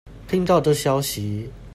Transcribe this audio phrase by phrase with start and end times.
[0.27, 1.47] 聽到這消息